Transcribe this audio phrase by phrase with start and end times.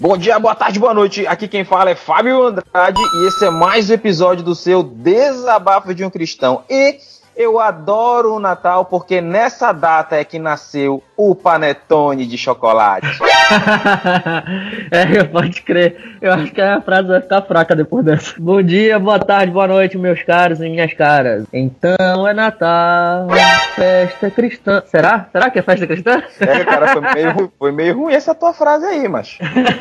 [0.00, 1.26] Bom dia, boa tarde, boa noite.
[1.26, 5.92] Aqui quem fala é Fábio Andrade e esse é mais um episódio do seu Desabafo
[5.92, 6.62] de um Cristão.
[6.70, 6.98] E
[7.34, 13.08] eu adoro o Natal porque nessa data é que nasceu o panetone de chocolate.
[14.90, 16.18] é, pode crer.
[16.20, 18.34] Eu acho que a frase vai ficar fraca depois dessa.
[18.38, 21.46] Bom dia, boa tarde, boa noite, meus caros e minhas caras.
[21.52, 23.28] Então é Natal,
[23.74, 24.82] festa cristã.
[24.86, 25.28] Será?
[25.32, 26.22] Será que é festa cristã?
[26.40, 29.38] É, cara, foi meio, foi meio ruim essa tua frase aí, mas.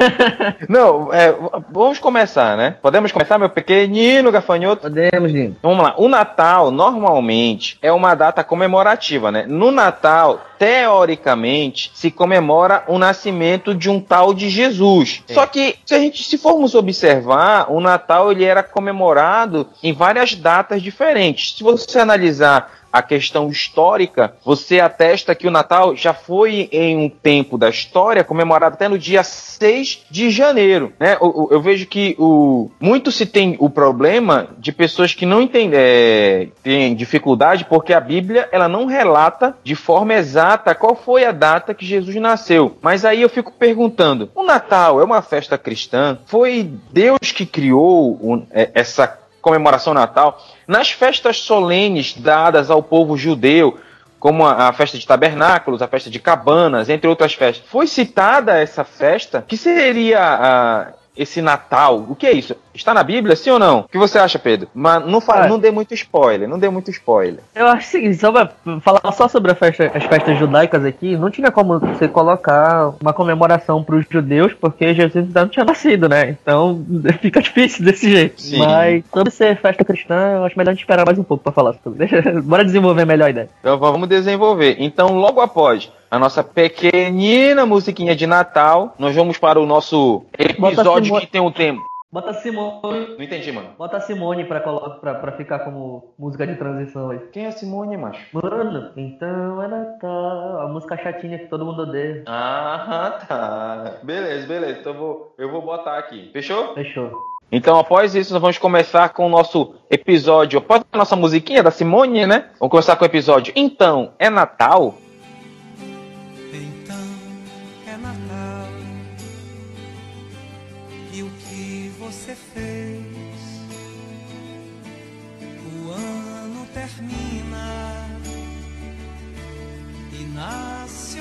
[0.69, 1.33] Não, é,
[1.71, 2.75] vamos começar, né?
[2.81, 4.83] Podemos começar, meu pequenino gafanhoto?
[4.83, 5.55] Podemos, Dino.
[5.61, 5.93] Vamos lá.
[5.97, 9.45] O Natal, normalmente, é uma data comemorativa, né?
[9.47, 15.23] No Natal, teoricamente, se comemora o nascimento de um tal de Jesus.
[15.27, 15.33] Sim.
[15.33, 20.35] Só que, se a gente se formos observar, o Natal ele era comemorado em várias
[20.35, 21.55] datas diferentes.
[21.57, 27.09] Se você analisar a questão histórica, você atesta que o Natal já foi em um
[27.09, 30.93] tempo da história comemorado até no dia 6 de janeiro.
[30.99, 31.17] Né?
[31.19, 35.79] Eu, eu vejo que o, muito se tem o problema de pessoas que não entendem,
[35.79, 41.31] é, têm dificuldade porque a Bíblia ela não relata de forma exata qual foi a
[41.31, 42.77] data que Jesus nasceu.
[42.81, 46.17] Mas aí eu fico perguntando: o Natal é uma festa cristã?
[46.25, 53.79] Foi Deus que criou é, essa comemoração natal, nas festas solenes dadas ao povo judeu,
[54.19, 57.65] como a, a, festa de tabernáculos, a festa de cabanas, entre outras festas.
[57.69, 62.05] Foi citada essa festa, que seria a, esse Natal.
[62.09, 62.55] O que é isso?
[62.77, 63.79] Está na Bíblia, sim ou não?
[63.79, 64.67] O que você acha, Pedro?
[64.73, 65.47] Mas não, fala, ah.
[65.47, 67.39] não dê muito spoiler, não dê muito spoiler.
[67.55, 68.51] Eu acho o seguinte, só pra
[68.81, 73.83] falar só sobre festa, as festas judaicas aqui, não tinha como você colocar uma comemoração
[73.83, 76.37] para os judeus, porque Jesus ainda não tinha nascido, né?
[76.41, 76.85] Então
[77.21, 78.41] fica difícil desse jeito.
[78.41, 78.59] Sim.
[78.59, 81.51] Mas sobre ser festa cristã, eu acho melhor a gente esperar mais um pouco para
[81.51, 81.99] falar sobre.
[82.07, 83.49] Deixa, bora desenvolver melhor a ideia.
[83.59, 84.75] Então vamos desenvolver.
[84.79, 88.95] Então, logo após a nossa pequenina musiquinha de Natal.
[88.97, 91.81] Nós vamos para o nosso episódio que tem um tema.
[92.17, 93.15] Bota Simone.
[93.15, 93.75] Não entendi, mano.
[93.77, 97.19] Bota Simone pra, pra, pra ficar como música de transição aí.
[97.31, 98.19] Quem é Simone, macho?
[98.33, 100.61] Mano, então é Natal.
[100.61, 102.23] A música chatinha que todo mundo odeia.
[102.25, 103.99] Ah, tá.
[104.01, 104.79] Beleza, beleza.
[104.79, 106.31] Então eu vou, eu vou botar aqui.
[106.33, 106.73] Fechou?
[106.73, 107.11] Fechou.
[107.51, 110.57] Então, após isso, nós vamos começar com o nosso episódio.
[110.57, 112.49] Após a nossa musiquinha da Simone, né?
[112.59, 113.53] Vamos começar com o episódio.
[113.55, 114.95] Então, é Natal?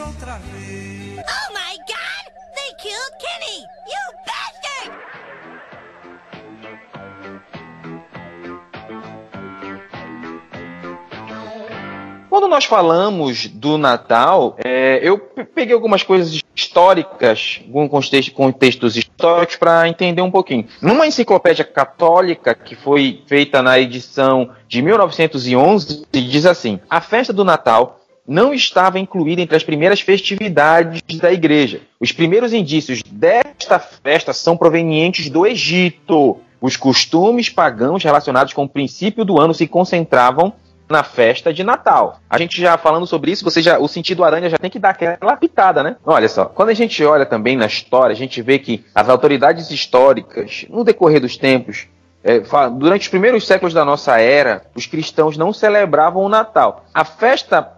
[0.07, 1.19] Outra vez.
[1.19, 2.25] Oh my god!
[2.55, 3.61] They killed Kenny!
[3.87, 4.93] You bastard!
[12.29, 19.57] Quando nós falamos do Natal, é, eu peguei algumas coisas históricas, alguns contextos, contextos históricos,
[19.57, 20.67] para entender um pouquinho.
[20.83, 27.45] Numa enciclopédia católica que foi feita na edição de 1911, diz assim: a festa do
[27.45, 31.81] Natal não estava incluída entre as primeiras festividades da igreja.
[32.01, 36.39] Os primeiros indícios desta festa são provenientes do Egito.
[36.61, 40.53] Os costumes pagãos relacionados com o princípio do ano se concentravam
[40.89, 42.21] na festa de Natal.
[42.31, 44.91] A gente já falando sobre isso, você já o sentido aranha já tem que dar
[44.91, 45.97] aquela pitada, né?
[46.05, 49.71] Olha só, quando a gente olha também na história, a gente vê que as autoridades
[49.71, 51.89] históricas, no decorrer dos tempos,
[52.27, 52.41] é,
[52.71, 56.85] durante os primeiros séculos da nossa era, os cristãos não celebravam o Natal.
[56.93, 57.73] A festa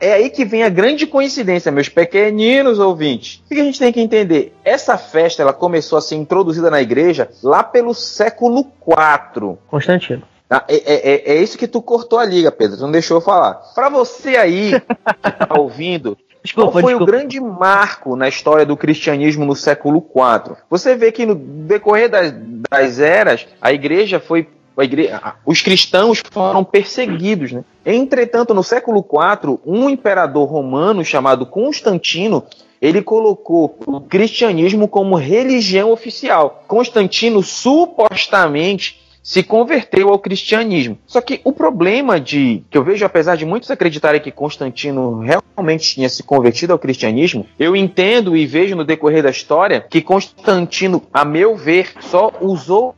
[0.00, 3.40] é aí que vem a grande coincidência, meus pequeninos ouvintes.
[3.46, 4.56] O que a gente tem que entender?
[4.64, 9.56] Essa festa ela começou a ser introduzida na igreja lá pelo século IV.
[9.68, 10.24] Constantino.
[10.50, 12.76] Ah, é, é, é, é, isso que tu cortou a liga, Pedro.
[12.76, 13.54] Tu não deixou eu falar.
[13.74, 17.04] Para você aí que tá ouvindo, Desculpa, Qual foi desculpa.
[17.04, 20.56] o grande marco na história do cristianismo no século IV?
[20.68, 22.34] Você vê que no decorrer das,
[22.70, 24.48] das eras, a igreja foi.
[24.80, 27.52] Igreja, os cristãos foram perseguidos.
[27.52, 27.62] Né?
[27.84, 32.42] Entretanto, no século IV, um imperador romano chamado Constantino
[32.80, 36.64] ele colocou o cristianismo como religião oficial.
[36.66, 40.98] Constantino supostamente se converteu ao cristianismo.
[41.06, 45.94] Só que o problema de que eu vejo, apesar de muitos acreditarem que Constantino realmente
[45.94, 51.02] tinha se convertido ao cristianismo, eu entendo e vejo no decorrer da história que Constantino,
[51.12, 52.94] a meu ver, só usou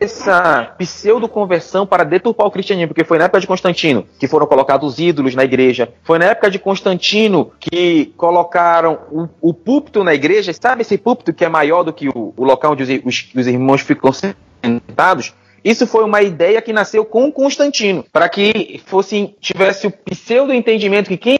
[0.00, 4.98] essa pseudo-conversão para deturpar o cristianismo, porque foi na época de Constantino que foram colocados
[4.98, 10.52] ídolos na igreja, foi na época de Constantino que colocaram o, o púlpito na igreja,
[10.52, 13.46] sabe esse púlpito que é maior do que o, o local onde os, os, os
[13.46, 15.32] irmãos ficam sentados?
[15.64, 21.08] Isso foi uma ideia que nasceu com Constantino, para que fosse tivesse o pseudo entendimento
[21.08, 21.38] que quem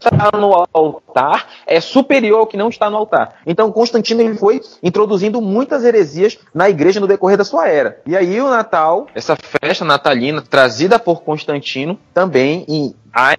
[0.00, 3.40] está no altar é superior ao que não está no altar.
[3.44, 8.00] Então Constantino ele foi introduzindo muitas heresias na igreja no decorrer da sua era.
[8.06, 13.36] E aí o Natal, essa festa natalina trazida por Constantino, também há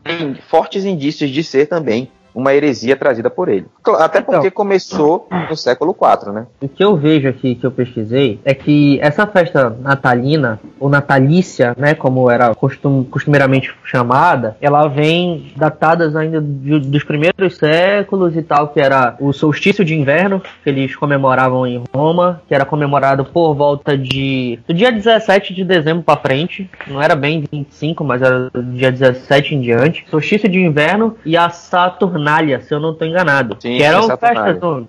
[0.47, 3.65] fortes indícios de ser também uma heresia trazida por ele.
[3.99, 6.47] Até então, porque começou no século IV, né?
[6.61, 11.75] O que eu vejo aqui, que eu pesquisei, é que essa festa natalina, ou natalícia,
[11.77, 18.41] né, como era costum, costumeiramente chamada, ela vem datadas ainda de, dos primeiros séculos e
[18.41, 23.25] tal, que era o solstício de inverno, que eles comemoravam em Roma, que era comemorado
[23.25, 28.21] por volta de do dia 17 de dezembro para frente, não era bem 25, mas
[28.21, 30.05] era do dia 17 em diante.
[30.09, 33.57] Solstício de inverno e a Saturn Saturnália, se eu não estou enganado.
[33.59, 34.87] Sim, que eram festas onde...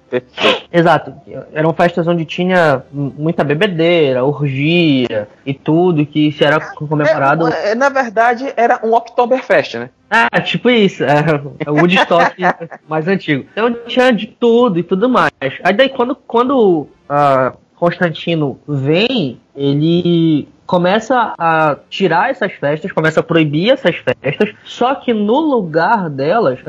[0.72, 1.14] Exato.
[1.52, 7.48] Eram festas onde tinha muita bebedeira, orgia e tudo que se era comemorado.
[7.48, 9.90] É, é, na verdade, era um Oktoberfest, né?
[10.10, 12.36] Ah, tipo isso, é, é o Woodstock
[12.86, 13.46] mais antigo.
[13.52, 15.32] Então tinha de tudo e tudo mais.
[15.64, 23.22] Aí daí quando, quando uh, Constantino vem, ele começa a tirar essas festas, começa a
[23.22, 26.60] proibir essas festas, só que no lugar delas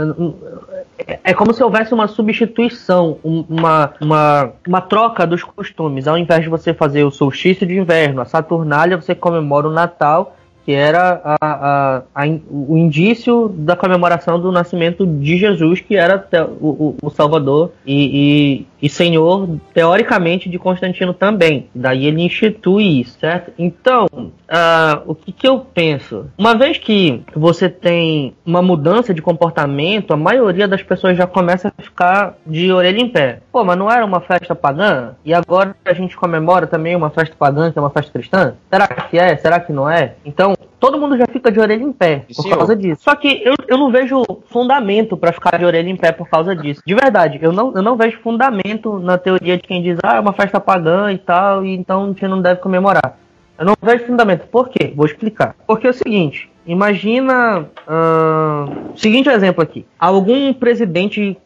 [1.00, 6.06] é, é como se houvesse uma substituição, uma, uma, uma troca dos costumes.
[6.06, 10.36] Ao invés de você fazer o solstício de inverno, a Saturnália, você comemora o Natal
[10.66, 16.26] que era a, a, a, o indício da comemoração do nascimento de Jesus, que era
[16.62, 21.68] o, o, Salvador e, e, e, Senhor, teoricamente, de Constantino também.
[21.76, 23.52] Daí ele institui isso, certo?
[23.58, 26.28] Então, uh, o que, que eu penso?
[26.38, 31.74] Uma vez que você tem uma mudança de comportamento, a maioria das pessoas já começa
[31.78, 33.40] a ficar de orelha em pé.
[33.52, 35.16] Pô, mas não era uma festa pagã?
[35.26, 38.54] E agora a gente comemora também uma festa pagã, que é uma festa cristã?
[38.72, 39.36] Será que é?
[39.36, 40.16] Será que não é?
[40.26, 40.53] Então,
[40.84, 42.58] todo mundo já fica de orelha em pé por Senhor.
[42.58, 43.02] causa disso.
[43.02, 46.54] Só que eu, eu não vejo fundamento para ficar de orelha em pé por causa
[46.54, 46.82] disso.
[46.86, 50.20] De verdade, eu não, eu não vejo fundamento na teoria de quem diz, ah, é
[50.20, 53.18] uma festa pagã e tal, e então a gente não deve comemorar.
[53.58, 54.46] Eu não vejo fundamento.
[54.48, 54.92] Por quê?
[54.94, 55.56] Vou explicar.
[55.66, 57.66] Porque é o seguinte, imagina.
[57.88, 59.86] Uh, seguinte exemplo aqui.
[59.98, 61.38] Algum presidente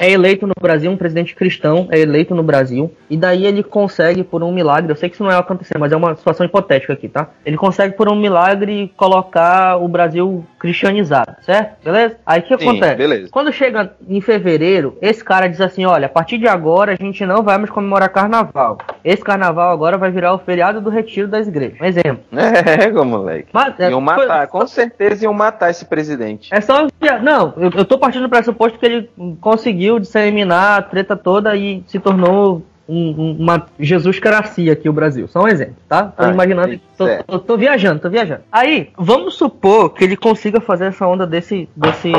[0.00, 4.22] é eleito no Brasil, um presidente cristão é eleito no Brasil, e daí ele consegue,
[4.22, 6.92] por um milagre, eu sei que isso não vai acontecer, mas é uma situação hipotética
[6.92, 7.30] aqui, tá?
[7.44, 11.84] Ele consegue, por um milagre, colocar o Brasil cristianizado, certo?
[11.84, 12.16] Beleza?
[12.24, 12.96] Aí o que Sim, acontece?
[12.96, 13.28] Beleza.
[13.30, 17.24] Quando chega em fevereiro, esse cara diz assim: olha, a partir de agora a gente
[17.24, 18.78] não vai mais comemorar carnaval.
[19.04, 21.80] Esse carnaval agora vai virar o feriado do retiro das igrejas.
[21.80, 22.18] Um exemplo.
[22.78, 23.48] É, moleque.
[23.52, 26.48] Mas, é, iam matar, foi, com certeza iam matar esse presidente.
[26.52, 26.86] É só.
[27.22, 31.56] Não, eu, eu tô partindo do pressuposto que ele conseguiu conseguiu disseminar a treta toda
[31.56, 35.26] e se tornou um, uma Jesuscracia aqui o Brasil.
[35.28, 36.04] Só um exemplo, tá?
[36.04, 36.80] Tô ah, imaginando.
[36.96, 38.42] Tô, tô, tô, viajando, tô viajando.
[38.52, 41.68] Aí, vamos supor que ele consiga fazer essa onda desse.
[41.74, 42.12] desse...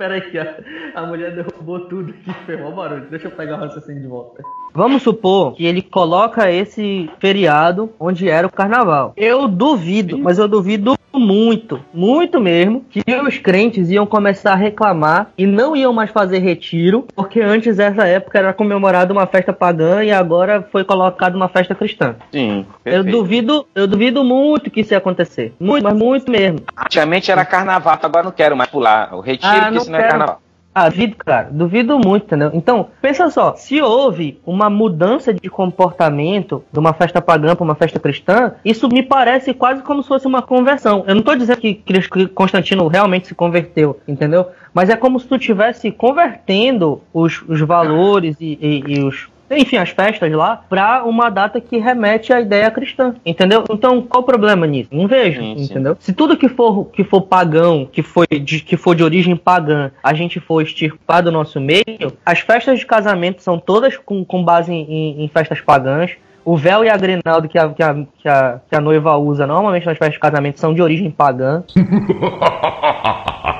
[0.00, 3.06] Pera aí, a, a mulher derrubou tudo aqui, ferrou o barulho.
[3.10, 4.42] Deixa eu pegar o raciocínio de volta.
[4.72, 9.12] Vamos supor que ele coloca esse feriado onde era o carnaval.
[9.14, 15.30] Eu duvido, mas eu duvido muito, muito mesmo, que os crentes iam começar a reclamar
[15.36, 20.04] e não iam mais fazer retiro, porque antes dessa época era comemorada uma festa pagã
[20.04, 22.14] e agora foi colocada uma festa cristã.
[22.30, 22.64] Sim.
[22.84, 23.08] Perfeito.
[23.08, 25.52] Eu duvido, eu duvido muito que isso ia acontecer.
[25.58, 26.60] Muito, mas muito mesmo.
[26.76, 29.12] Antigamente era carnaval, agora não quero mais pular.
[29.14, 30.40] O retiro ah, que isso não é carnaval.
[30.72, 31.48] Ah, duvido, cara.
[31.50, 32.50] Duvido muito, entendeu?
[32.54, 33.54] Então, pensa só.
[33.56, 38.88] Se houve uma mudança de comportamento de uma festa pagã para uma festa cristã, isso
[38.88, 41.04] me parece quase como se fosse uma conversão.
[41.08, 41.82] Eu não estou dizendo que
[42.28, 44.46] Constantino realmente se converteu, entendeu?
[44.72, 49.76] Mas é como se tu estivesse convertendo os, os valores e, e, e os enfim,
[49.76, 53.64] as festas lá, para uma data que remete à ideia cristã, entendeu?
[53.70, 54.90] Então, qual o problema nisso?
[54.92, 55.94] Não vejo, sim, entendeu?
[55.94, 56.00] Sim.
[56.00, 59.90] Se tudo que for que for pagão, que foi de, que for de origem pagã,
[60.02, 64.44] a gente for extirpar do nosso meio, as festas de casamento são todas com, com
[64.44, 66.12] base em, em festas pagãs.
[66.42, 69.46] O véu e a grinalda que a, que, a, que, a, que a noiva usa
[69.46, 71.62] normalmente nas festas de casamento são de origem pagã.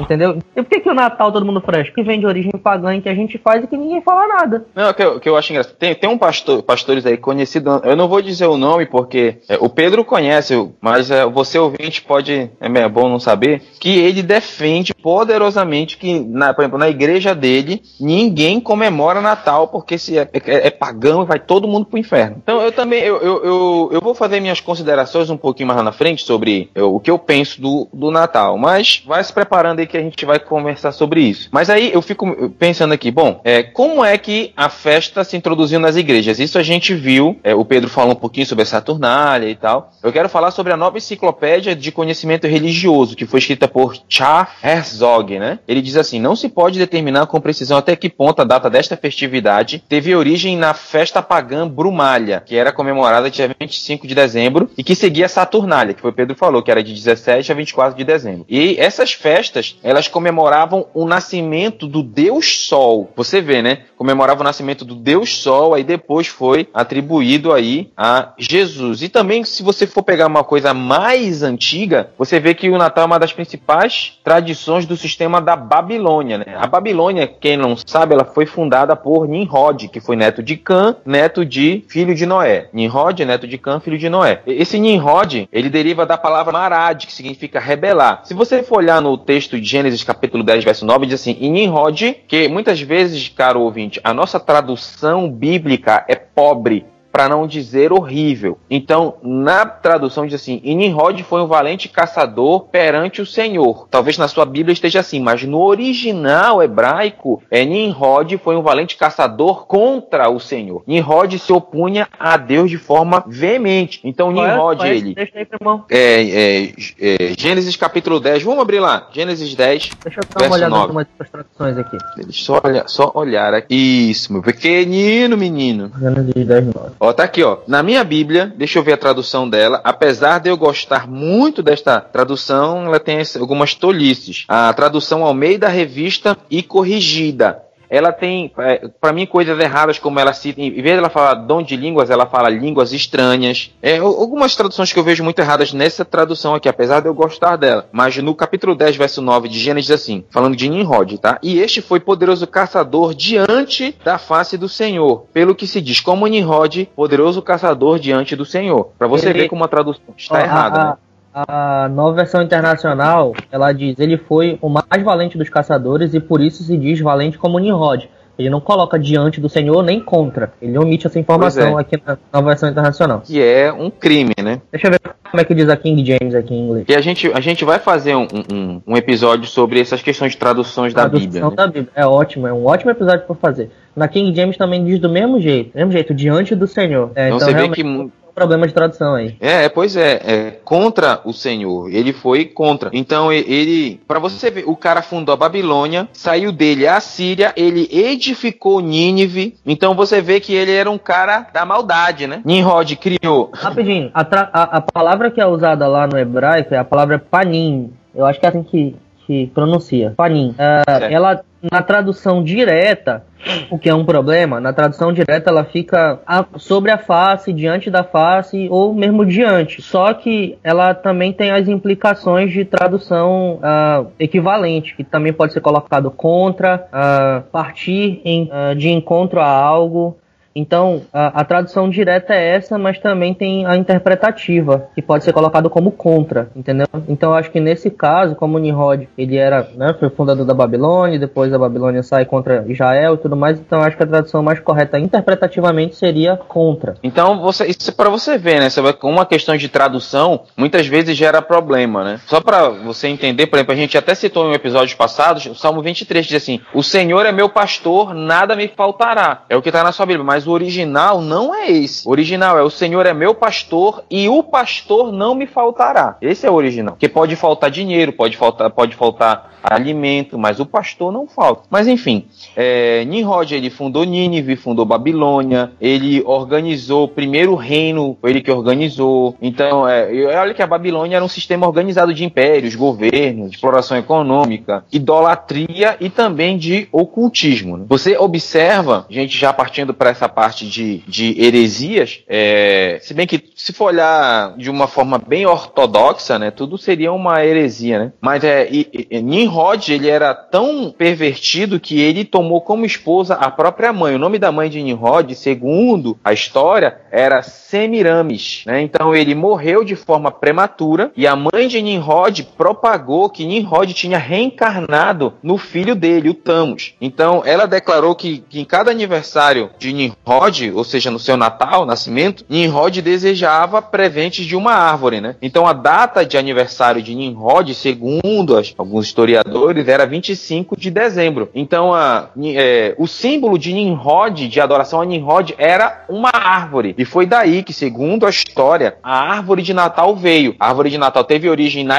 [0.00, 0.38] Entendeu?
[0.56, 1.94] E por que, que o Natal todo mundo fresco?
[1.94, 4.66] Que vem de origem pagã que a gente faz e que ninguém fala nada.
[4.74, 5.76] Não, que eu, que eu acho engraçado.
[5.76, 9.56] Tem, tem um pastor, pastores aí conhecido, eu não vou dizer o nome porque é,
[9.60, 14.22] o Pedro conhece, mas é, você ouvinte pode, é, é bom não saber, que ele
[14.22, 20.28] defende poderosamente que, na, por exemplo, na igreja dele, ninguém comemora Natal porque se é,
[20.32, 22.36] é, é pagão vai todo mundo pro inferno.
[22.42, 25.84] Então eu também, eu, eu, eu, eu, vou fazer minhas considerações um pouquinho mais lá
[25.84, 29.51] na frente sobre eu, o que eu penso do, do Natal, mas vai se preparar
[29.52, 31.50] preparando aí que a gente vai conversar sobre isso.
[31.52, 35.78] Mas aí eu fico pensando aqui, bom, é, como é que a festa se introduziu
[35.78, 36.38] nas igrejas?
[36.38, 39.92] Isso a gente viu, é, o Pedro falou um pouquinho sobre a Saturnália e tal.
[40.02, 44.54] Eu quero falar sobre a nova enciclopédia de conhecimento religioso, que foi escrita por Charles
[44.64, 45.58] Herzog, né?
[45.68, 48.96] Ele diz assim: não se pode determinar com precisão até que ponto a data desta
[48.96, 54.82] festividade teve origem na festa pagã Brumália, que era comemorada dia 25 de dezembro e
[54.82, 57.98] que seguia a Saturnália, que foi o Pedro falou, que era de 17 a 24
[57.98, 58.46] de dezembro.
[58.48, 59.41] E essas festas,
[59.82, 63.10] elas comemoravam o nascimento do Deus Sol.
[63.16, 63.84] Você vê, né?
[63.96, 69.02] Comemorava o nascimento do Deus Sol, aí depois foi atribuído aí a Jesus.
[69.02, 73.04] E também, se você for pegar uma coisa mais antiga, você vê que o Natal
[73.04, 76.44] é uma das principais tradições do sistema da Babilônia, né?
[76.56, 80.96] A Babilônia, quem não sabe, ela foi fundada por Nimrod, que foi neto de Cã,
[81.04, 82.68] neto de filho de Noé.
[82.72, 84.42] Nimrod, neto de Cã, filho de Noé.
[84.46, 88.22] Esse Nimrod, ele deriva da palavra marad, que significa rebelar.
[88.24, 91.48] Se você for olhar no texto de Gênesis capítulo 10, verso 9, diz assim, e
[91.48, 97.92] Nimrod, que muitas vezes, caro ouvinte, a nossa tradução bíblica é pobre, para não dizer
[97.92, 98.58] horrível.
[98.70, 103.86] Então, na tradução diz assim: e Nimrod foi um valente caçador perante o Senhor.
[103.90, 108.96] Talvez na sua Bíblia esteja assim, mas no original hebraico, é Nimrod foi um valente
[108.96, 110.82] caçador contra o Senhor.
[110.86, 114.00] Nimrod se opunha a Deus de forma veemente.
[114.02, 115.14] Então, Nimrod, ele.
[115.14, 115.46] Deixa aí.
[115.90, 118.42] É, é, é, Gênesis capítulo 10.
[118.42, 119.08] Vamos abrir lá.
[119.12, 119.90] Gênesis 10.
[120.02, 121.98] Deixa eu dar uma olhada em algumas traduções aqui.
[122.16, 124.10] Deixa eu só, olhar, só olhar aqui.
[124.10, 125.90] Isso, meu pequenino menino.
[126.00, 126.90] Gênesis 10, 9.
[127.04, 127.58] Ó, tá aqui, ó.
[127.66, 129.80] Na minha Bíblia, deixa eu ver a tradução dela.
[129.82, 134.44] Apesar de eu gostar muito desta tradução, ela tem algumas tolices.
[134.46, 137.60] A tradução Almeida Revista e Corrigida.
[137.94, 141.34] Ela tem, é, para mim, coisas erradas, como ela cita, em vez de ela falar
[141.34, 143.70] dom de línguas, ela fala línguas estranhas.
[143.82, 147.12] É, al- algumas traduções que eu vejo muito erradas nessa tradução aqui, apesar de eu
[147.14, 147.86] gostar dela.
[147.92, 151.38] Mas no capítulo 10, verso 9 de Gênesis, assim, falando de Nimrod, tá?
[151.42, 155.26] E este foi poderoso caçador diante da face do Senhor.
[155.32, 158.92] Pelo que se diz, como Nimrod, poderoso caçador diante do Senhor.
[158.98, 160.94] Para você Ele- ver como a tradução está errada, a, né?
[161.34, 166.40] A nova versão internacional, ela diz, ele foi o mais valente dos caçadores e por
[166.42, 168.08] isso se diz valente como Nimrod.
[168.38, 170.52] Ele não coloca diante do Senhor nem contra.
[170.60, 171.80] Ele omite essa informação Pois é.
[171.80, 173.20] aqui na nova versão internacional.
[173.20, 174.60] Que é um crime, né?
[174.70, 176.86] Deixa eu ver como é que diz a King James aqui em inglês.
[176.88, 180.38] E a gente, a gente vai fazer um, um, um episódio sobre essas questões de
[180.38, 181.42] traduções da Tradução Bíblia.
[181.50, 181.56] né?
[181.56, 181.92] da Bíblia.
[181.94, 183.70] É ótimo, é um ótimo episódio pra fazer.
[183.94, 187.10] Na King James também diz do mesmo jeito, mesmo jeito, diante do Senhor.
[187.14, 189.36] É, Então, então você vê que um problema de tradução aí.
[189.38, 191.90] É, pois é, é contra o Senhor.
[191.92, 192.88] Ele foi contra.
[192.94, 197.86] Então ele, Pra você ver, o cara fundou a Babilônia, saiu dele a Síria, ele
[197.92, 199.54] edificou Nínive.
[199.66, 202.40] Então você vê que ele era um cara da maldade, né?
[202.44, 203.50] Nimrod criou.
[203.52, 207.92] Rapidinho, a, a- a palavra que é usada lá no hebraico é a palavra panim.
[208.14, 208.94] Eu acho que é assim que,
[209.26, 210.12] que pronuncia.
[210.16, 210.54] Panim.
[210.58, 211.12] Ah, Certo.
[211.12, 213.24] ela, na tradução direta,
[213.70, 217.90] o que é um problema, na tradução direta ela fica a- sobre a face, diante
[217.90, 219.80] da face ou mesmo diante.
[219.82, 225.60] Só que ela também tem as implicações de tradução ah, equivalente, que também pode ser
[225.60, 230.16] colocado contra, ah, partir em, ah, de encontro a algo.
[230.54, 235.32] Então, a, a tradução direta é essa, mas também tem a interpretativa, que pode ser
[235.32, 236.86] colocado como contra, entendeu?
[237.08, 241.52] Então, acho que nesse caso, como Nimrod, ele era, né, foi fundador da Babilônia, depois
[241.52, 244.98] a Babilônia sai contra Israel e tudo mais, então acho que a tradução mais correta
[244.98, 246.94] interpretativamente seria contra.
[247.02, 248.68] Então, você, isso é pra você ver, né?
[248.68, 252.20] Você com uma questão de tradução, muitas vezes gera problema, né?
[252.26, 255.82] Só pra você entender, por exemplo, a gente até citou em episódios passados, o Salmo
[255.82, 259.42] 23 diz assim: O Senhor é meu pastor, nada me faltará.
[259.48, 262.06] É o que tá na sua Bíblia, mas o original não é esse.
[262.06, 266.16] O original é: O Senhor é meu pastor e o pastor não me faltará.
[266.20, 266.94] Esse é o original.
[266.94, 271.62] Porque pode faltar dinheiro, pode faltar, pode faltar alimento, mas o pastor não falta.
[271.70, 278.30] Mas enfim, é, Nimrod ele fundou Nínive, fundou Babilônia, ele organizou o primeiro reino, foi
[278.30, 279.36] ele que organizou.
[279.40, 284.84] Então, é, olha que a Babilônia era um sistema organizado de impérios, governos, exploração econômica,
[284.92, 287.76] idolatria e também de ocultismo.
[287.76, 287.84] né?
[287.88, 293.52] Você observa, gente já partindo para essa parte de, de heresias, é, se bem que
[293.54, 298.12] se for olhar de uma forma bem ortodoxa, né, tudo seria uma heresia, né?
[298.20, 303.50] Mas é, e, e, Nimrod, ele era tão pervertido que ele tomou como esposa a
[303.50, 304.14] própria mãe.
[304.14, 308.80] O nome da mãe de Nimrod, segundo a história, era Semiramis, né?
[308.82, 314.18] Então ele morreu de forma prematura e a mãe de Nimrod propagou que Nimrod tinha
[314.18, 316.94] reencarnado no filho dele, o Tamus.
[317.00, 321.36] Então ela declarou que, que em cada aniversário de Nimrod Nimrod, ou seja, no seu
[321.36, 325.36] Natal, nascimento, Nimrod desejava presentes de uma árvore, né?
[325.42, 331.50] Então a data de aniversário de Nimrod, segundo as, alguns historiadores, era 25 de dezembro.
[331.54, 336.94] Então a, é, o símbolo de Nimrod, de adoração a Nimrod, era uma árvore.
[336.96, 340.54] E foi daí que, segundo a história, a árvore de Natal veio.
[340.58, 341.96] A árvore de Natal teve origem na,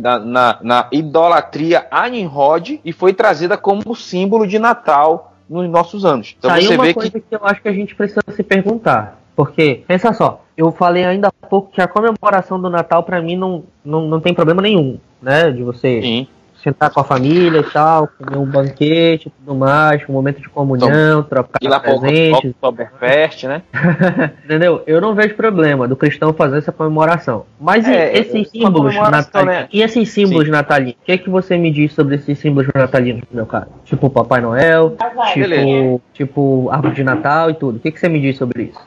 [0.00, 6.04] na, na, na idolatria a Nimrod e foi trazida como símbolo de Natal nos nossos
[6.04, 6.34] anos.
[6.38, 7.20] Então Saiu você uma vê coisa que...
[7.20, 9.20] que eu acho que a gente precisa se perguntar.
[9.36, 13.36] Porque, pensa só, eu falei ainda há pouco que a comemoração do Natal para mim
[13.36, 15.50] não, não, não tem problema nenhum, né?
[15.50, 16.26] De você Sim
[16.64, 20.48] sentar com a família e tal, comer um banquete e tudo mais, um momento de
[20.48, 20.88] comunhão,
[21.20, 22.50] então, trocar ir lá presentes.
[22.50, 23.62] Oktoberfest, né?
[24.44, 24.82] Entendeu?
[24.86, 27.44] Eu não vejo problema do cristão fazer essa comemoração.
[27.60, 29.54] Mas é, e esses símbolos natalinos?
[29.54, 29.68] Né?
[29.70, 30.50] E esses símbolos Sim.
[30.50, 30.96] natalinos?
[31.02, 33.68] O que é que você me diz sobre esses símbolos natalinos, meu cara?
[33.84, 34.96] Tipo Papai Noel,
[35.34, 37.76] tipo, tipo árvore de Natal e tudo.
[37.76, 38.80] O que, é que você me diz sobre isso?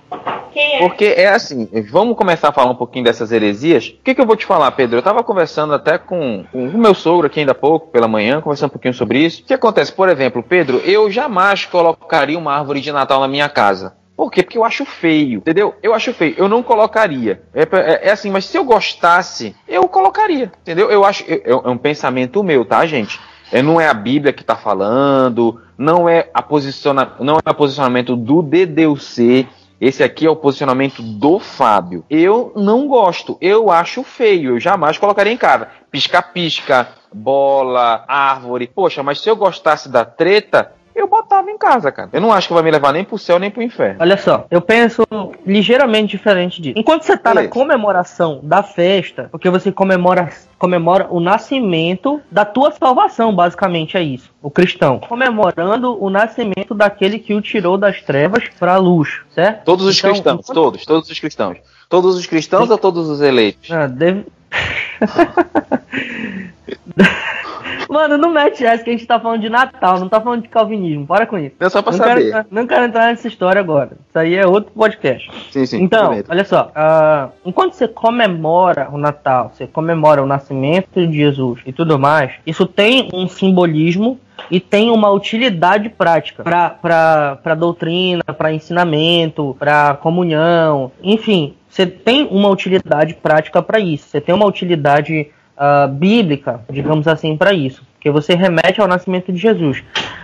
[0.57, 0.79] É?
[0.79, 3.89] Porque é assim, vamos começar a falar um pouquinho dessas heresias.
[3.89, 4.96] O que, que eu vou te falar, Pedro?
[4.96, 8.42] Eu estava conversando até com, com o meu sogro aqui ainda há pouco, pela manhã,
[8.42, 9.42] conversando um pouquinho sobre isso.
[9.42, 9.92] O que acontece?
[9.92, 13.96] Por exemplo, Pedro, eu jamais colocaria uma árvore de Natal na minha casa.
[14.16, 14.42] Por quê?
[14.42, 15.76] Porque eu acho feio, entendeu?
[15.84, 16.34] Eu acho feio.
[16.38, 17.44] Eu não colocaria.
[17.54, 20.90] É, é, é assim, mas se eu gostasse, eu colocaria, entendeu?
[20.90, 21.24] Eu acho.
[21.28, 23.20] É, é um pensamento meu, tá, gente?
[23.52, 27.54] É, não é a Bíblia que está falando, não é a posiciona, não é o
[27.54, 29.48] posicionamento do DDUC,
[29.79, 32.03] esse aqui é o posicionamento do Fábio.
[32.10, 35.70] Eu não gosto, eu acho feio, eu jamais colocaria em casa.
[35.92, 38.72] Pisca-pisca, bola, árvore.
[38.74, 42.10] Poxa, mas se eu gostasse da treta, eu botava em casa, cara.
[42.12, 43.98] Eu não acho que vai me levar nem pro céu nem pro inferno.
[44.00, 45.03] Olha só, eu penso
[45.46, 46.77] ligeiramente diferente disso.
[46.77, 47.48] Enquanto você tá Beleza.
[47.48, 54.01] na comemoração da festa, porque você comemora, comemora o nascimento da tua salvação, basicamente é
[54.01, 54.31] isso.
[54.42, 55.00] O cristão.
[55.00, 59.64] Comemorando o nascimento daquele que o tirou das trevas para a luz, certo?
[59.64, 60.55] Todos os então, cristãos, enquanto...
[60.55, 61.57] todos, todos os cristãos.
[61.88, 63.72] Todos os cristãos ou todos os eleitos?
[63.72, 64.25] Ah, deve...
[67.90, 70.50] Mano, não mete essa que a gente tá falando de Natal, não tá falando de
[70.50, 71.06] calvinismo.
[71.06, 71.56] Para com isso.
[71.60, 72.32] É só pra não saber.
[72.32, 73.92] Quero, não quero entrar nessa história agora.
[74.08, 75.30] Isso aí é outro podcast.
[75.52, 75.82] Sim, sim.
[75.82, 76.72] Então, olha só.
[76.76, 82.32] Uh, enquanto você comemora o Natal, você comemora o nascimento de Jesus e tudo mais,
[82.46, 84.20] isso tem um simbolismo
[84.52, 92.50] e tem uma utilidade prática para doutrina, para ensinamento, para comunhão, enfim, você tem uma
[92.50, 94.08] utilidade prática para isso.
[94.08, 99.31] Você tem uma utilidade uh, bíblica, digamos assim, para isso, porque você remete ao nascimento
[99.31, 99.83] de Jesus.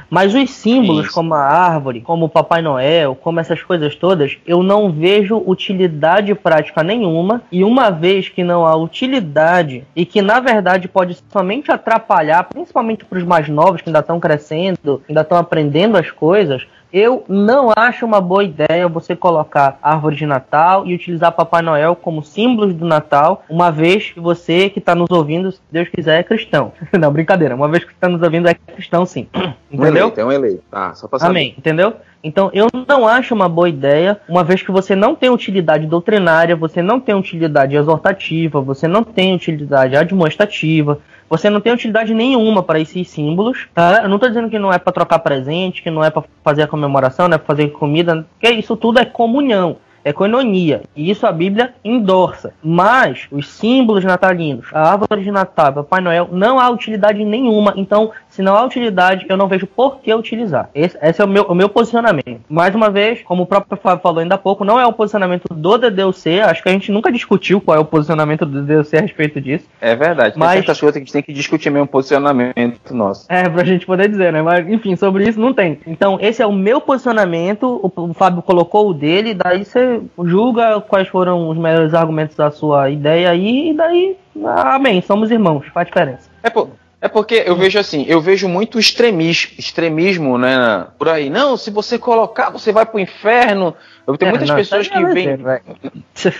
[0.10, 1.16] Mas os símbolos, isso.
[1.16, 6.36] como a árvore, como o Papai Noel, como essas coisas todas, eu não vejo utilidade
[6.36, 7.42] prática nenhuma.
[7.52, 13.04] E uma vez que não há utilidade e que na verdade pode somente atrapalhar, principalmente
[13.06, 17.72] para os mais novos que ainda estão crescendo, ainda estão aprendendo as coisas, eu não
[17.76, 22.72] acho uma boa ideia você colocar árvore de Natal e utilizar Papai Noel como símbolos
[22.76, 26.72] do Natal, uma vez que você que está nos ouvindo, se Deus quiser, é cristão.
[27.00, 27.56] não, brincadeira.
[27.56, 29.28] Uma vez que está nos ouvindo, é cristão sim.
[29.72, 29.72] Entendeu?
[29.72, 30.64] Um eleito, é um eleito.
[30.70, 31.10] Tá, só.
[31.22, 31.56] Amém.
[31.58, 31.96] Entendeu?
[32.24, 36.56] Então eu não acho uma boa ideia, uma vez que você não tem utilidade doutrinária,
[36.56, 42.64] você não tem utilidade exortativa, você não tem utilidade admoestativa, você não tem utilidade nenhuma
[42.64, 44.02] para esses símbolos, tá?
[44.04, 46.64] Eu não estou dizendo que não é para trocar presente, que não é para fazer
[46.64, 50.84] a comemoração, não é para fazer comida, porque isso tudo é comunhão é coinonia.
[50.96, 52.54] E isso a Bíblia endorça.
[52.62, 57.74] Mas os símbolos natalinos, a árvore de Natal, Papai Noel, não há utilidade nenhuma.
[57.78, 60.70] Então, se não há utilidade, eu não vejo por que utilizar.
[60.74, 62.42] Esse, esse é o meu, o meu posicionamento.
[62.50, 65.46] Mais uma vez, como o próprio Fábio falou ainda há pouco, não é o posicionamento
[65.54, 66.40] do DDUC.
[66.40, 69.66] Acho que a gente nunca discutiu qual é o posicionamento do DDUC a respeito disso.
[69.80, 70.34] É verdade.
[70.36, 70.54] Mas...
[70.54, 73.28] Tem certas coisas que a gente tem que discutir mesmo o posicionamento nosso.
[73.30, 74.42] É, pra gente poder dizer, né?
[74.42, 75.80] Mas, enfim, sobre isso não tem.
[75.86, 77.80] Então, esse é o meu posicionamento.
[77.84, 82.50] O, o Fábio colocou o dele, daí você julga quais foram os melhores argumentos da
[82.50, 86.30] sua ideia aí, e daí, amém, somos irmãos, faz diferença.
[86.42, 86.70] É, por,
[87.04, 91.30] é porque eu vejo assim, eu vejo muito extremismo, extremismo, né, por aí.
[91.30, 93.76] Não, se você colocar, você vai pro inferno.
[94.08, 95.38] Eu tenho é, muitas não, pessoas que veem.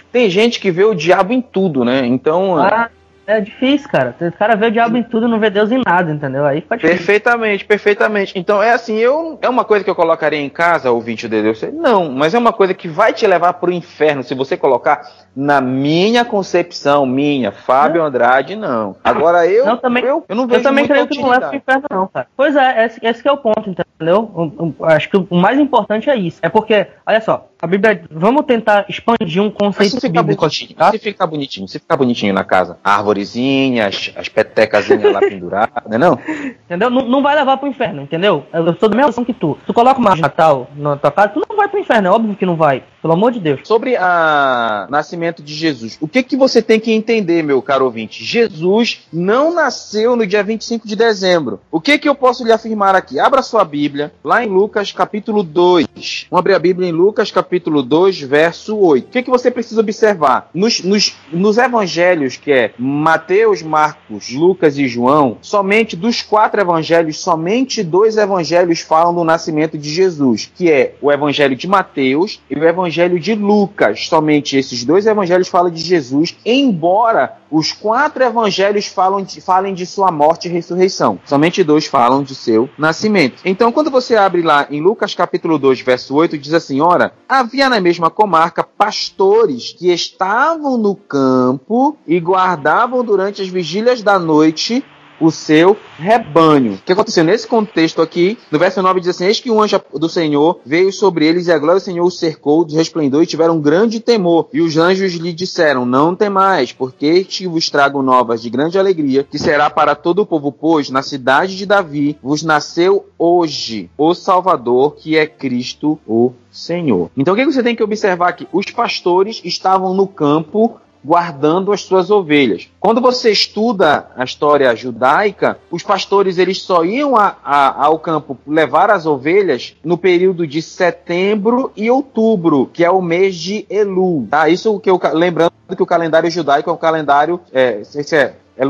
[0.10, 2.06] Tem gente que vê o diabo em tudo, né?
[2.06, 2.58] Então.
[2.58, 2.90] Ah,
[3.28, 4.16] é difícil, cara.
[4.22, 6.46] O cara vê o diabo em tudo e não vê Deus em nada, entendeu?
[6.46, 6.98] Aí fica difícil.
[6.98, 8.40] Perfeitamente, perfeitamente.
[8.40, 11.62] Então é assim, eu é uma coisa que eu colocaria em casa, ouvinte de Deus?
[11.74, 15.60] Não, mas é uma coisa que vai te levar pro inferno se você colocar na
[15.62, 18.08] minha concepção, minha, Fábio não.
[18.08, 18.96] Andrade, não.
[19.04, 21.58] Agora eu, não, também, eu, eu não vejo Eu também creio que não leva pro
[21.58, 22.28] inferno, não, cara.
[22.36, 24.74] Pois é, esse, esse é o ponto, entendeu?
[24.84, 26.40] acho que o mais importante é isso.
[26.42, 28.04] É porque, olha só, a Bíblia.
[28.12, 30.42] Vamos tentar expandir um conceito se ficar bíblico.
[30.42, 30.92] Bonitinho, tá?
[30.92, 35.98] Se ficar bonitinho, se ficar bonitinho na casa, árvore árvorezinhas, as petecazinhas lá penduradas, né
[35.98, 36.20] não?
[36.66, 36.90] Entendeu?
[36.90, 38.46] Não, não vai levar pro inferno, entendeu?
[38.52, 39.58] Eu sou da mesma opção que tu.
[39.62, 42.12] Se tu coloca uma árvore Natal na tua casa, tu não vai pro inferno, é
[42.12, 42.84] óbvio que não vai.
[43.04, 43.60] Pelo amor de Deus.
[43.66, 48.24] Sobre o nascimento de Jesus, o que que você tem que entender, meu caro ouvinte?
[48.24, 51.60] Jesus não nasceu no dia 25 de dezembro.
[51.70, 53.20] O que que eu posso lhe afirmar aqui?
[53.20, 56.28] Abra sua Bíblia, lá em Lucas capítulo 2.
[56.32, 59.06] Vamos abrir a Bíblia em Lucas capítulo 2, verso 8.
[59.06, 60.50] O que que você precisa observar?
[60.54, 67.20] Nos, nos, nos evangelhos, que é Mateus, Marcos, Lucas e João, somente dos quatro evangelhos,
[67.20, 72.56] somente dois evangelhos falam do nascimento de Jesus, que é o evangelho de Mateus e
[72.56, 74.08] o evangelho de Lucas.
[74.08, 79.86] Somente esses dois evangelhos falam de Jesus, embora os quatro evangelhos falam de, falem de
[79.86, 81.20] sua morte e ressurreição.
[81.26, 83.42] Somente dois falam de seu nascimento.
[83.44, 87.70] Então, quando você abre lá em Lucas capítulo 2, verso 8, diz assim: Ora, havia
[87.70, 94.84] na mesma comarca pastores que estavam no campo e guardavam durante as vigílias da noite
[95.20, 96.74] o seu rebanho.
[96.74, 98.38] O que aconteceu nesse contexto aqui?
[98.52, 101.52] No verso 9 diz assim: Eis que o anjo do Senhor veio sobre eles e
[101.52, 104.48] a glória do Senhor os cercou de resplendor e tiveram um grande temor.
[104.54, 109.24] E os anjos lhe disseram: Não temais, porque te vos trago novas de grande alegria,
[109.30, 114.14] que será para todo o povo, pois na cidade de Davi vos nasceu hoje o
[114.14, 117.10] Salvador, que é Cristo o Senhor.
[117.18, 118.48] Então o que você tem que observar aqui?
[118.52, 122.70] Os pastores estavam no campo guardando as suas ovelhas.
[122.80, 128.38] Quando você estuda a história judaica, os pastores eles só iam a, a, ao campo
[128.48, 134.28] levar as ovelhas no período de setembro e outubro, que é o mês de Elul.
[134.30, 134.48] Tá?
[134.48, 138.66] Isso que eu lembrando que o calendário judaico é um calendário é, se é, é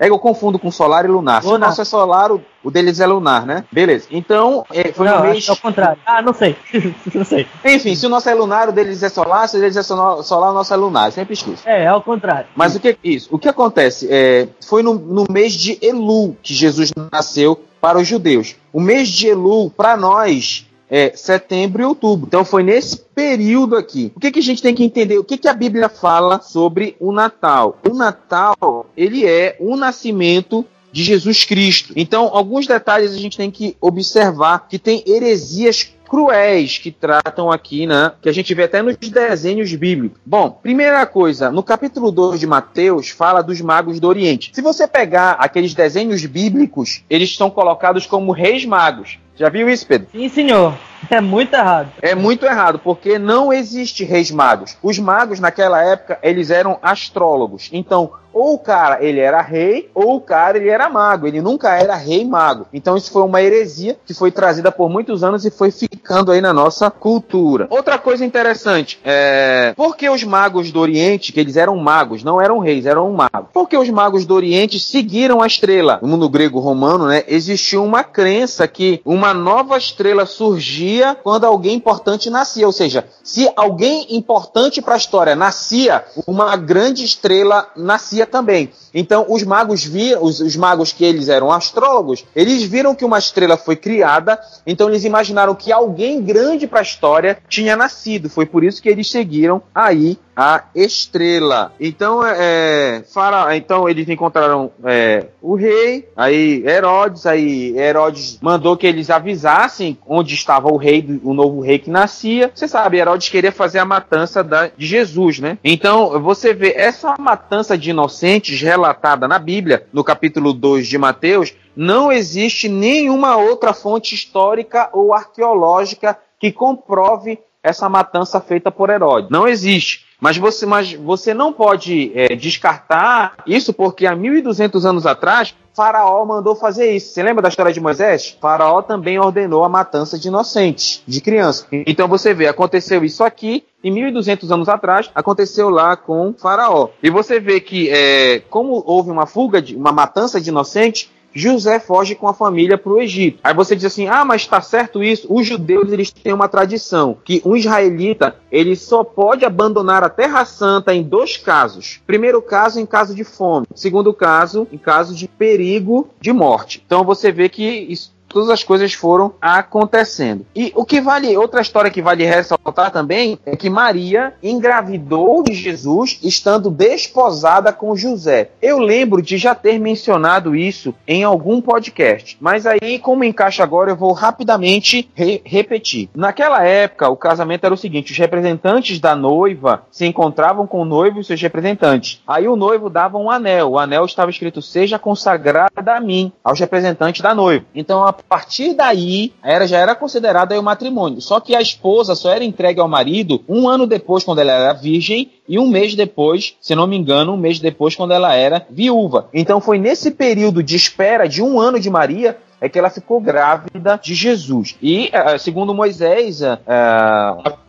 [0.00, 1.42] é que eu confundo com solar e lunar.
[1.42, 1.42] lunar.
[1.42, 3.64] Se o nosso é solar, o, o deles é lunar, né?
[3.70, 4.06] Beleza.
[4.10, 5.46] Então, é, foi não, no mês.
[5.46, 6.00] É o contrário.
[6.06, 6.56] Ah, não sei.
[7.14, 7.46] não sei.
[7.62, 10.50] Enfim, se o nosso é lunar, o deles é solar, se o deles é solar,
[10.50, 11.08] o nosso é lunar.
[11.08, 11.68] Eu sempre esqueço.
[11.68, 12.46] É, é o contrário.
[12.56, 13.28] Mas o que isso?
[13.30, 14.08] O que acontece?
[14.10, 18.56] É, foi no, no mês de Elul que Jesus nasceu para os judeus.
[18.72, 22.26] O mês de Elul, para nós, é, setembro e outubro.
[22.26, 24.12] Então foi nesse período aqui.
[24.16, 25.18] O que, que a gente tem que entender?
[25.18, 27.78] O que, que a Bíblia fala sobre o Natal?
[27.88, 31.92] O Natal, ele é o nascimento de Jesus Cristo.
[31.94, 37.86] Então, alguns detalhes a gente tem que observar que tem heresias cruéis que tratam aqui,
[37.86, 38.10] né?
[38.20, 40.18] Que a gente vê até nos desenhos bíblicos.
[40.26, 44.50] Bom, primeira coisa, no capítulo 2 de Mateus fala dos magos do Oriente.
[44.52, 49.20] Se você pegar aqueles desenhos bíblicos, eles são colocados como reis magos.
[49.36, 50.08] Já viu isso, Pedro?
[50.10, 50.74] Sim, senhor.
[51.08, 51.92] É muito errado.
[52.02, 54.76] É muito errado, porque não existe reis magos.
[54.82, 57.70] Os magos, naquela época, eles eram astrólogos.
[57.72, 61.26] Então, ou o cara ele era rei, ou o cara ele era mago.
[61.26, 62.66] Ele nunca era rei mago.
[62.72, 66.40] Então isso foi uma heresia que foi trazida por muitos anos e foi ficando aí
[66.40, 67.66] na nossa cultura.
[67.70, 72.58] Outra coisa interessante é porque os magos do Oriente, que eles eram magos, não eram
[72.58, 73.50] reis, eram magos.
[73.52, 75.98] Porque os magos do Oriente seguiram a estrela.
[76.02, 81.76] No mundo grego romano, né, existia uma crença que uma nova estrela surgia quando alguém
[81.76, 82.66] importante nascia.
[82.66, 88.70] Ou seja, se alguém importante para a história nascia, uma grande estrela nascia também.
[88.92, 93.18] Então, os magos viram, os, os, magos que eles eram astrólogos, eles viram que uma
[93.18, 98.28] estrela foi criada, então eles imaginaram que alguém grande para a história tinha nascido.
[98.28, 101.70] Foi por isso que eles seguiram aí a estrela.
[101.78, 108.74] Então, é, é fara, então eles encontraram é, o rei, aí Herodes, aí Herodes mandou
[108.74, 112.50] que eles avisassem onde estava o rei, o novo rei que nascia.
[112.54, 115.58] Você sabe, Herodes queria fazer a matança da, de Jesus, né?
[115.62, 121.54] Então, você vê essa matança de inocentes relatada na Bíblia, no capítulo 2 de Mateus,
[121.76, 129.30] não existe nenhuma outra fonte histórica ou arqueológica que comprove essa matança feita por Herodes.
[129.30, 130.06] Não existe.
[130.20, 136.24] Mas você, mas você não pode é, descartar isso porque há 1.200 anos atrás, Faraó
[136.26, 137.14] mandou fazer isso.
[137.14, 138.36] Você lembra da história de Moisés?
[138.38, 141.66] Faraó também ordenou a matança de inocentes, de crianças.
[141.72, 146.90] Então você vê, aconteceu isso aqui, e 1.200 anos atrás, aconteceu lá com Faraó.
[147.02, 151.78] E você vê que, é, como houve uma fuga, de, uma matança de inocentes, José
[151.78, 153.40] foge com a família para o Egito.
[153.42, 155.26] Aí você diz assim: ah, mas está certo isso?
[155.32, 160.44] Os judeus eles têm uma tradição que um israelita ele só pode abandonar a Terra
[160.44, 162.00] Santa em dois casos.
[162.06, 166.82] Primeiro caso em caso de fome, segundo caso em caso de perigo de morte.
[166.84, 170.46] Então você vê que isso todas as coisas foram acontecendo.
[170.54, 175.52] E o que vale, outra história que vale ressaltar também é que Maria engravidou de
[175.52, 178.50] Jesus estando desposada com José.
[178.62, 183.90] Eu lembro de já ter mencionado isso em algum podcast, mas aí, como encaixa agora,
[183.90, 186.08] eu vou rapidamente re repetir.
[186.14, 190.84] Naquela época, o casamento era o seguinte: os representantes da noiva se encontravam com o
[190.84, 192.22] noivo e seus representantes.
[192.26, 196.60] Aí o noivo dava um anel, o anel estava escrito: Seja consagrada a mim, aos
[196.60, 197.64] representantes da noiva.
[197.74, 201.20] Então, a partir daí, era, já era considerado aí o matrimônio.
[201.20, 204.72] Só que a esposa só era entregue ao marido um ano depois, quando ela era
[204.72, 208.66] virgem, e um mês depois, se não me engano, um mês depois, quando ela era
[208.70, 209.28] viúva.
[209.34, 213.20] Então, foi nesse período de espera de um ano de Maria é que ela ficou
[213.20, 214.76] grávida de Jesus.
[214.82, 216.58] E, eh, segundo Moisés, eh,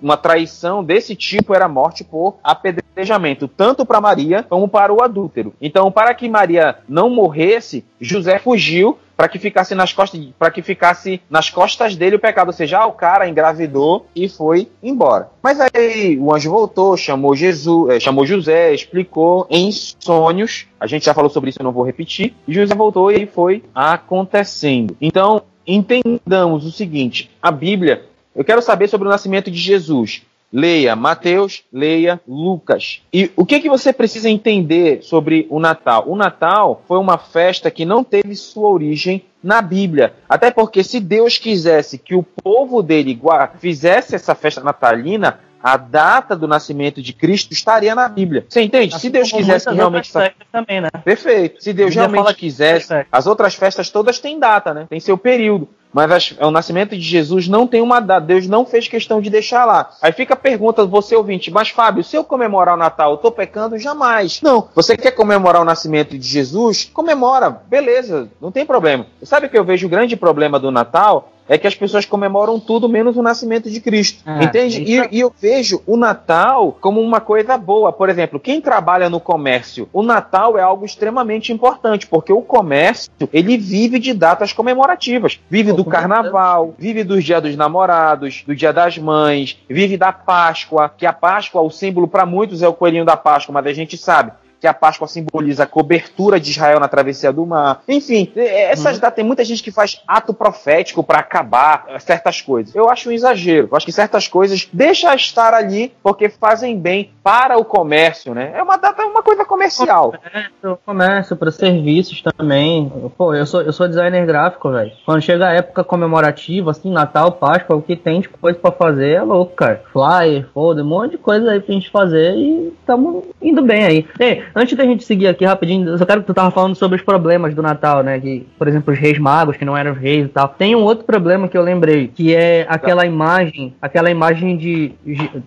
[0.01, 5.53] uma traição desse tipo era morte por apedrejamento, tanto para Maria como para o adúltero.
[5.61, 10.63] Então, para que Maria não morresse, José fugiu para que ficasse nas costas para que
[10.63, 15.29] ficasse nas costas dele o pecado, ou seja, ah, o cara engravidou e foi embora.
[15.43, 20.65] Mas aí o anjo voltou, chamou Jesus, eh, chamou José, explicou em sonhos.
[20.79, 22.33] A gente já falou sobre isso, eu não vou repetir.
[22.47, 24.97] E José voltou e foi acontecendo.
[24.99, 28.05] Então, entendamos o seguinte: a Bíblia,
[28.35, 30.23] eu quero saber sobre o nascimento de Jesus.
[30.51, 33.01] Leia Mateus, leia Lucas.
[33.13, 36.03] E o que, que você precisa entender sobre o Natal?
[36.07, 40.13] O Natal foi uma festa que não teve sua origem na Bíblia.
[40.27, 43.19] Até porque se Deus quisesse que o povo dele
[43.59, 48.45] fizesse essa festa natalina, a data do nascimento de Cristo estaria na Bíblia.
[48.49, 48.95] Você entende?
[48.95, 50.11] Assim se Deus quisesse realmente.
[50.51, 50.89] também, né?
[51.03, 51.63] Perfeito.
[51.63, 53.05] Se Deus realmente fala quisesse.
[53.11, 54.87] As outras festas todas têm data, né?
[54.89, 55.69] Tem seu período.
[55.93, 58.25] Mas as- o nascimento de Jesus não tem uma data.
[58.25, 59.91] Deus não fez questão de deixar lá.
[60.01, 63.31] Aí fica a pergunta, você ouvinte, mas Fábio, se eu comemorar o Natal, eu tô
[63.31, 63.77] pecando?
[63.77, 64.41] Jamais.
[64.41, 64.69] Não.
[64.73, 66.89] Você quer comemorar o nascimento de Jesus?
[66.93, 67.49] Comemora.
[67.67, 68.29] Beleza.
[68.39, 69.05] Não tem problema.
[69.23, 71.29] Sabe que eu vejo o grande problema do Natal?
[71.51, 74.23] É que as pessoas comemoram tudo menos o nascimento de Cristo.
[74.25, 74.81] Ah, entende?
[74.83, 77.91] E, e eu vejo o Natal como uma coisa boa.
[77.91, 83.11] Por exemplo, quem trabalha no comércio, o Natal é algo extremamente importante, porque o comércio,
[83.33, 85.41] ele vive de datas comemorativas.
[85.49, 90.13] Vive do com carnaval, vive dos dias dos namorados, do dia das mães, vive da
[90.13, 93.73] Páscoa, que a Páscoa, o símbolo para muitos é o coelhinho da Páscoa, mas a
[93.73, 94.31] gente sabe
[94.61, 97.81] que a Páscoa simboliza a cobertura de Israel na travessia do mar.
[97.87, 102.39] Enfim, é- essas datas tem muita gente que faz ato profético para acabar eh, certas
[102.41, 102.73] coisas.
[102.75, 103.67] Eu acho um exagero.
[103.71, 108.51] Eu acho que certas coisas deixa estar ali porque fazem bem para o comércio, né?
[108.55, 110.11] É uma data, uma coisa comercial.
[110.13, 112.91] Comércio, comércio para serviços também.
[113.17, 114.91] Pô, eu sou, eu sou designer gráfico, velho.
[115.05, 119.11] Quando chega a época comemorativa, assim, Natal, Páscoa, o que tem de coisa pra fazer
[119.13, 119.83] é louco, cara.
[119.91, 124.07] Flyer, folder, um monte de coisa aí pra gente fazer e estamos indo bem aí.
[124.19, 126.97] Ei, antes da gente seguir aqui rapidinho, eu só quero que tu tava falando sobre
[126.97, 128.19] os problemas do Natal, né?
[128.19, 130.47] Que, por exemplo, os reis magos, que não eram reis e tal.
[130.49, 134.93] Tem um outro problema que eu lembrei, que é aquela imagem, aquela imagem de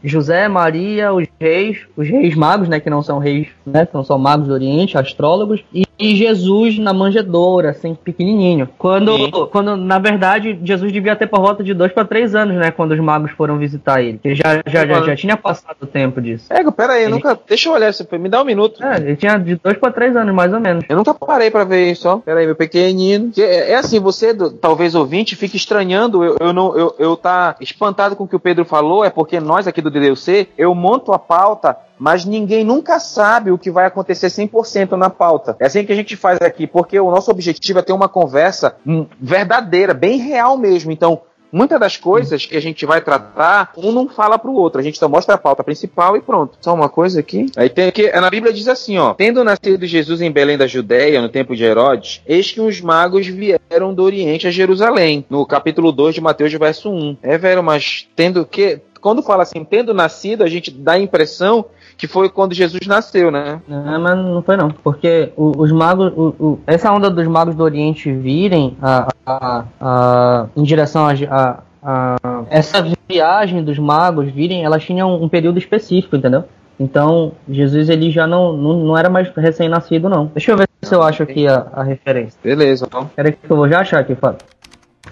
[0.03, 2.81] José, Maria, os reis, os reis magos, né?
[2.81, 3.87] Que não são reis, né?
[4.05, 8.69] São magos do Oriente, astrólogos, e, e Jesus na manjedoura, assim, pequenininho.
[8.79, 9.31] Quando, Sim.
[9.51, 12.71] quando, na verdade, Jesus devia ter por volta de dois para três anos, né?
[12.71, 14.19] Quando os magos foram visitar ele.
[14.25, 16.53] Ele já, já, já, já tinha passado o tempo disso.
[16.53, 17.39] Ego, pera aí, Ele- nunca.
[17.49, 18.07] Deixa eu olhar isso.
[18.19, 18.83] Me dá um minuto.
[18.85, 20.85] É, ele tinha de dois para três anos, mais ou menos.
[20.89, 22.17] Eu nunca parei pra ver isso, ó.
[22.19, 23.31] Pera aí, meu pequenino.
[23.31, 26.25] Que É, é assim, você, do- talvez ouvinte, fica estranhando.
[26.25, 29.39] Eu, eu não, eu, eu tá espantado com o que o Pedro falou, é porque
[29.41, 33.87] nós aqui do DDUC, eu monto a pauta, mas ninguém nunca sabe o que vai
[33.87, 35.57] acontecer 100% na pauta.
[35.61, 38.77] É assim que a gente faz aqui, porque o nosso objetivo é ter uma conversa
[38.87, 40.91] hum, verdadeira, bem real mesmo.
[40.93, 41.23] Então,
[41.55, 44.81] Muitas das coisas que a gente vai tratar, um não fala pro outro.
[44.81, 46.59] A gente só mostra a pauta principal e pronto.
[46.61, 47.47] Só uma coisa aqui.
[47.57, 49.15] Aí tem aqui, na Bíblia diz assim, ó.
[49.15, 53.29] Tendo nascido Jesus em Belém da Judéia, no tempo de Herodes, eis que uns magos
[53.29, 55.25] vieram do Oriente a Jerusalém.
[55.31, 57.19] No capítulo 2 de Mateus, verso 1.
[57.23, 58.81] É, velho, mas tendo que...
[59.05, 61.67] Quando fala assim, tendo nascido, a gente dá a impressão
[61.99, 63.61] que foi quando Jesus nasceu, né?
[63.69, 67.63] É, mas não foi não, porque os magos, o- o- essa onda dos magos do
[67.63, 74.83] Oriente virem a, a- a- em direção a, a- essa viagem dos magos virem, elas
[74.83, 76.45] tinham um período específico, entendeu?
[76.81, 80.31] Então Jesus ele já não, não, não era mais recém-nascido não.
[80.35, 82.39] Deixa eu ver se eu acho aqui a, a referência.
[82.43, 83.09] Beleza, então.
[83.15, 84.39] Peraí que eu vou já achar aqui, Fábio.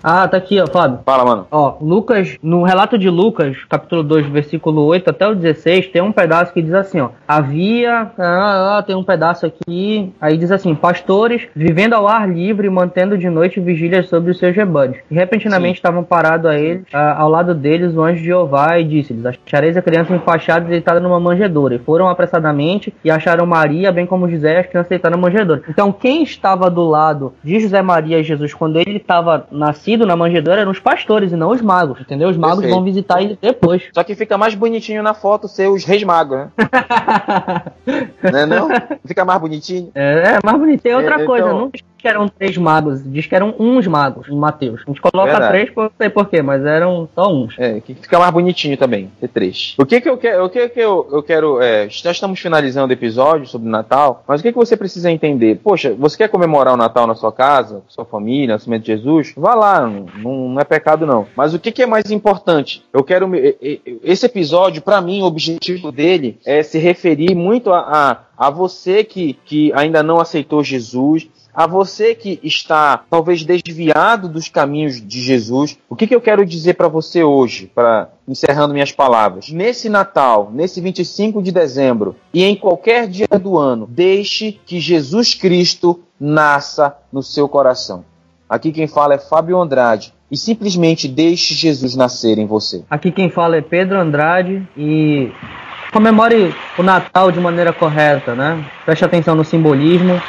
[0.02, 1.00] Ah, tá aqui, ó, Fábio.
[1.04, 1.46] Fala, mano.
[1.50, 6.12] Ó, Lucas, no relato de Lucas, capítulo 2, versículo 8 até o 16, tem um
[6.12, 7.10] pedaço que diz assim, ó.
[7.26, 12.68] Havia, ah, ah, tem um pedaço aqui, aí diz assim, pastores vivendo ao ar livre,
[12.68, 14.96] mantendo de noite vigílias sobre os seus rebanhos.
[15.10, 18.84] E repentinamente estavam parados a eles, ah, ao lado deles, o anjo de Jeová e
[18.84, 21.76] disse-lhes, achareis a criança enfaixada e deitada numa manjedoura.
[21.76, 25.62] E foram apressadamente e acharam Maria, bem como José, as crianças deitadas na manjedoura.
[25.68, 30.06] Então, quem estava do lado de José Maria e Jesus quando ele estava nascido nascido
[30.06, 32.28] na manjedoura eram os pastores e não os magos, entendeu?
[32.28, 32.74] Os magos Perfeito.
[32.74, 33.82] vão visitar ele depois.
[33.92, 36.50] Só que fica mais bonitinho na foto ser os reis magos, né?
[38.32, 38.68] né não?
[39.04, 39.90] Fica mais bonitinho.
[39.94, 40.80] É, é mais bonito.
[40.82, 44.28] Tem outra É, coisa, então- não que eram três magos, diz que eram uns magos
[44.28, 44.82] em Mateus.
[44.84, 45.52] A gente coloca Verdade.
[45.52, 47.54] três, por- não sei porquê, mas eram só uns.
[47.58, 49.74] É, que fica mais bonitinho também, ter três.
[49.78, 52.90] O que que eu quero, o que que eu, eu quero, é, já estamos finalizando
[52.90, 55.60] o episódio sobre o Natal, mas o que que você precisa entender?
[55.62, 59.32] Poxa, você quer comemorar o Natal na sua casa, com sua família, nascimento de Jesus?
[59.36, 61.26] Vá lá, não, não é pecado não.
[61.36, 62.82] Mas o que que é mais importante?
[62.92, 63.30] Eu quero,
[64.02, 67.78] esse episódio, para mim, o objetivo dele é se referir muito a,
[68.36, 74.28] a, a você que, que ainda não aceitou Jesus, a você que está talvez desviado
[74.28, 78.72] dos caminhos de Jesus, o que, que eu quero dizer para você hoje, para encerrando
[78.72, 79.50] minhas palavras?
[79.50, 85.34] Nesse Natal, nesse 25 de dezembro e em qualquer dia do ano, deixe que Jesus
[85.34, 88.04] Cristo nasça no seu coração.
[88.48, 92.82] Aqui quem fala é Fábio Andrade e simplesmente deixe Jesus nascer em você.
[92.88, 95.30] Aqui quem fala é Pedro Andrade e
[95.92, 98.64] comemore o Natal de maneira correta, né?
[98.84, 100.20] Preste atenção no simbolismo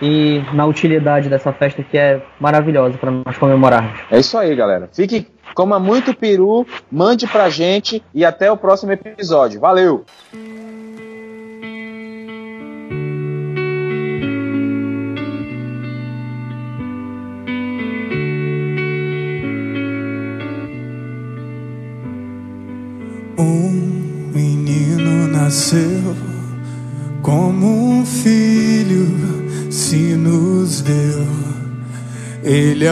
[0.00, 4.00] e na utilidade dessa festa que é maravilhosa para nós comemorarmos.
[4.10, 4.88] É isso aí, galera.
[4.92, 9.60] Fique, coma muito peru, mande pra gente e até o próximo episódio.
[9.60, 10.04] Valeu!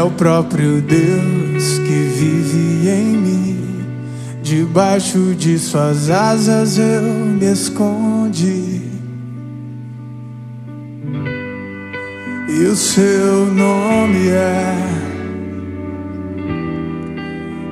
[0.03, 3.87] É o próprio Deus que vive em mim.
[4.43, 8.83] Debaixo de suas asas eu me escondi.
[12.49, 14.75] E o seu nome é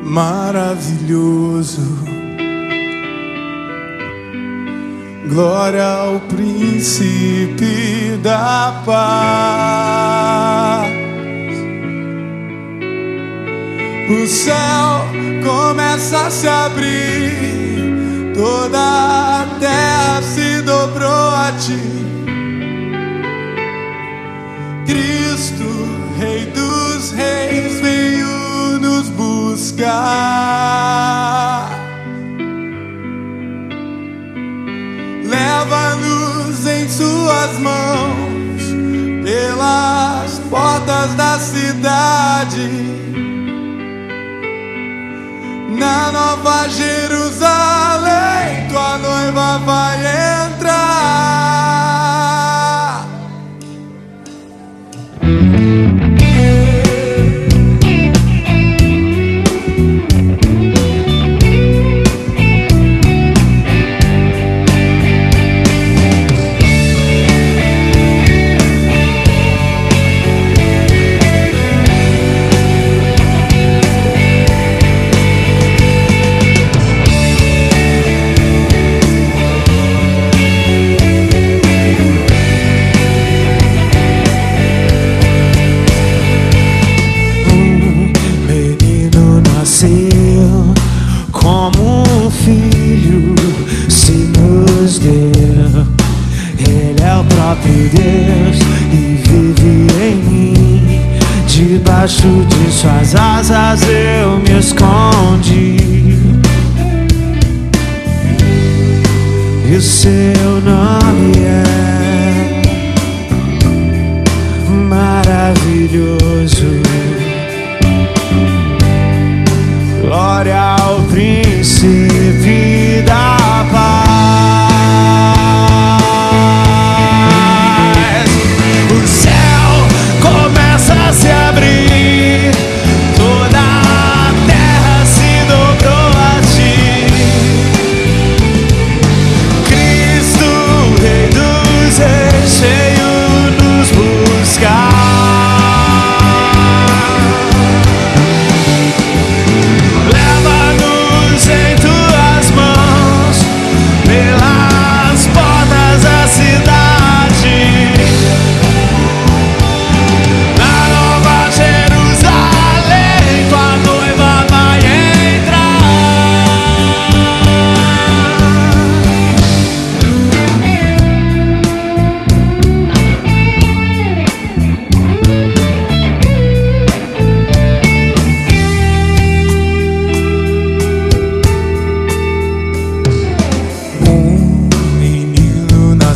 [0.05, 1.83] maravilhoso.
[5.29, 11.00] Glória ao príncipe da paz.
[14.11, 15.07] O céu
[15.45, 21.79] começa a se abrir, toda a terra se dobrou a ti.
[24.85, 25.65] Cristo,
[26.19, 30.01] Rei dos Reis, veio nos buscar.
[35.25, 38.65] Leva-nos em suas mãos
[39.23, 43.30] pelas portas da cidade.
[45.81, 47.49] Na nova Jerusalém,
[48.69, 50.50] tua noiva vai entrar.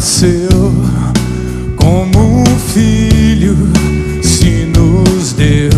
[0.04, 0.74] Nasceu
[1.76, 2.44] como um
[2.74, 3.56] filho,
[4.22, 5.70] se nos deu.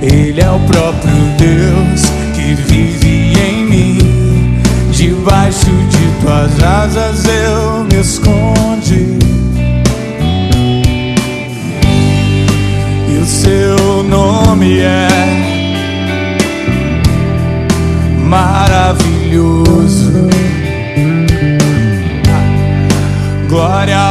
[0.00, 2.02] Ele é o próprio Deus
[2.36, 3.98] que vive em mim.
[4.92, 9.18] Debaixo de tuas asas eu me escondi.
[13.08, 15.08] E o seu nome é
[18.24, 19.99] maravilhoso.
[23.80, 24.09] Glória